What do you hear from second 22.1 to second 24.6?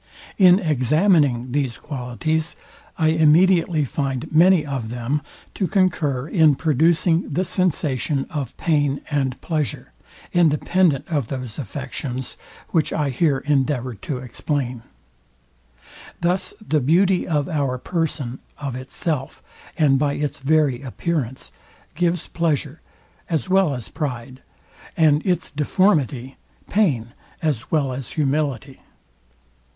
pleasure, as well as pride;